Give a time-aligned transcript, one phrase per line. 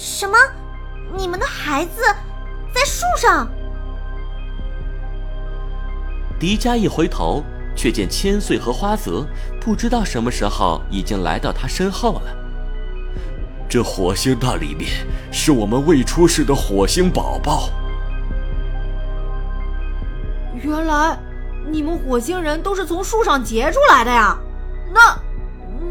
[0.00, 0.34] 什么？
[1.14, 2.00] 你们的孩子
[2.74, 3.46] 在树上？
[6.38, 7.44] 迪迦一回头，
[7.76, 9.26] 却见千岁和花泽
[9.60, 12.34] 不知道什么时候已经来到他身后了。
[13.68, 14.88] 这火星蛋里面
[15.30, 17.68] 是我们未出世的火星宝宝。
[20.62, 21.18] 原来
[21.70, 24.38] 你们火星人都是从树上结出来的呀？
[24.94, 25.14] 那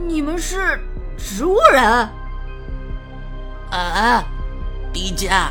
[0.08, 0.80] 你们是
[1.16, 2.10] 植物人？
[3.70, 4.24] 啊，
[4.92, 5.50] 迪迦，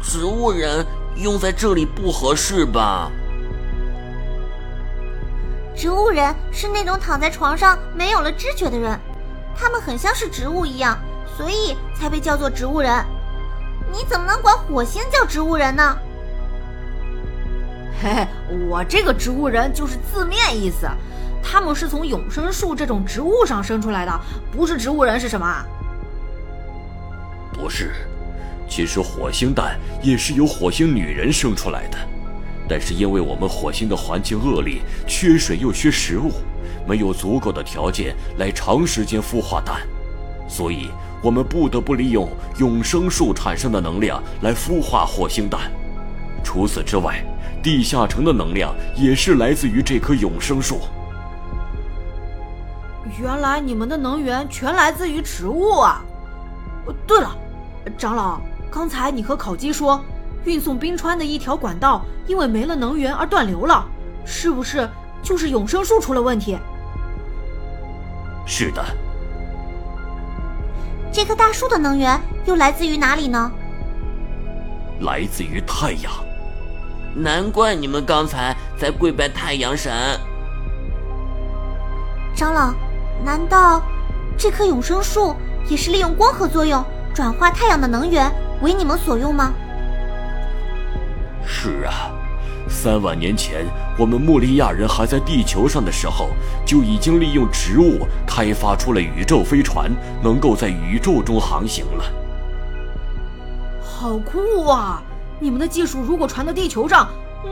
[0.00, 3.10] 植物人用在这里不合适吧？
[5.74, 8.98] 植物人是那种躺在床上没有了知觉的人，
[9.54, 10.96] 他们很像是植物一样，
[11.36, 13.04] 所以才被叫做植物人。
[13.92, 15.98] 你怎么能管火星叫植物人呢？
[18.00, 18.28] 嘿嘿，
[18.68, 20.88] 我这个植物人就是字面意思，
[21.42, 24.20] 他们是从永生树这种植物上生出来的，
[24.52, 25.64] 不是植物人是什么？
[27.58, 27.94] 不是，
[28.68, 31.96] 其实火星蛋也是由火星女人生出来的。
[32.68, 36.32] 但是因为我们火星的环境恶劣，缺水又缺食物，
[36.86, 39.76] 没有足够的条件来长时间孵化蛋，
[40.48, 40.90] 所以
[41.22, 45.72] 我们不得不利用永生树产生的能量来孵化火星蛋。
[46.44, 47.24] 除此之外，
[47.62, 50.80] 地下城的能量也是来自于这棵永生树。
[53.18, 56.04] 原来你们的能源全来自于植物啊！
[57.06, 57.36] 对了，
[57.96, 60.02] 长老，刚才你和烤鸡说。
[60.44, 63.84] 运送冰川的一条管道因为没了能源而断流了，
[64.24, 64.88] 是不是
[65.20, 66.56] 就是永生树出了问题？
[68.46, 68.84] 是的。
[71.10, 73.50] 这棵大树的能源又来自于哪里呢？
[75.00, 76.12] 来自于太阳。
[77.12, 79.92] 难怪你们刚才在跪拜太阳神。
[82.36, 82.72] 长老，
[83.24, 83.82] 难道
[84.38, 85.34] 这棵永生树
[85.68, 86.84] 也是利用光合作用
[87.16, 89.54] 转化太阳的能源为你们所用吗？
[91.46, 92.12] 是啊，
[92.68, 93.64] 三万年前
[93.98, 96.28] 我们穆利亚人还在地球上的时候，
[96.66, 99.90] 就已经利用植物开发出了宇宙飞船，
[100.22, 102.04] 能够在宇宙中航行了。
[103.82, 105.02] 好酷啊！
[105.40, 107.08] 你们的技术如果传到地球上，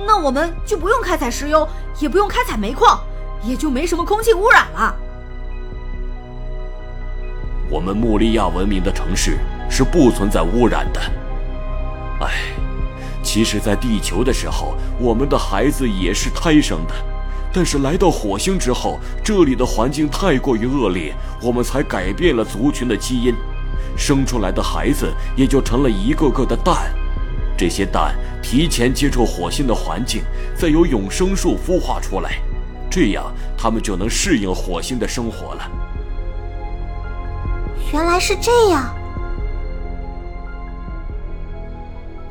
[0.06, 1.66] 那我们就不用开采石油，
[2.00, 3.00] 也不用开采煤矿，
[3.42, 4.94] 也就没什么空气污染了。
[7.70, 9.38] 我们穆利亚文明的城市
[9.68, 11.00] 是不存在污染的。
[12.20, 12.30] 哎。
[13.26, 16.94] 其实，在地球的时候，我们的孩子也是胎生的，
[17.50, 23.34] 但是来到火星之后，这里的环境太过于恶劣，我们才改变了族群的基因，
[23.96, 26.94] 生出来的孩子也就成了一个个的蛋。
[27.56, 30.22] 这些蛋提前接触火星的环境，
[30.54, 32.38] 再由永生树孵化出来，
[32.90, 33.24] 这样
[33.56, 35.70] 他们就能适应火星的生活了。
[37.90, 38.94] 原来是这样。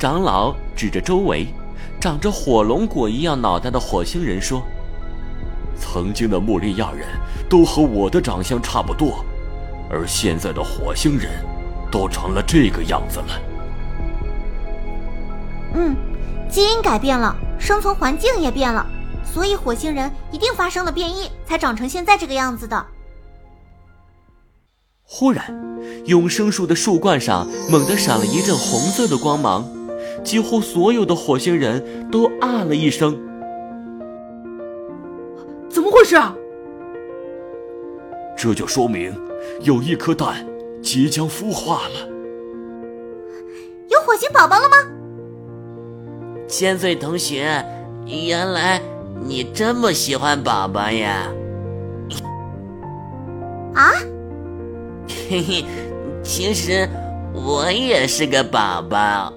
[0.04, 1.48] 长老指着周围
[1.98, 4.62] 长着火龙果一样脑袋的火星人说
[5.80, 7.08] ：“曾经的穆利亚人
[7.50, 9.24] 都和我的长相差不多，
[9.90, 11.32] 而现在的火星人
[11.90, 13.28] 都成了这个样子了。
[15.76, 15.96] 嗯，
[16.50, 18.86] 基因改变了，生存环境也变了，
[19.24, 22.86] 所以火星人一定发生了变异，才长成现在这个样子的。”
[25.08, 25.46] 忽然，
[26.08, 29.66] 永生树的树冠上猛地闪了一阵红色的光芒。
[30.24, 33.20] 几乎所有的火星人都啊了一声，
[35.70, 36.36] 怎么回事啊？
[38.36, 39.14] 这就说明
[39.62, 40.46] 有一颗蛋
[40.82, 42.10] 即将孵化了。
[43.90, 44.76] 有火星宝宝了吗？
[46.48, 47.64] 千岁同学，
[48.06, 48.82] 原来
[49.22, 51.28] 你这么喜欢宝宝呀？
[53.76, 53.92] 啊？
[55.30, 55.66] 嘿嘿，
[56.24, 56.88] 其实
[57.34, 59.34] 我也是个宝宝。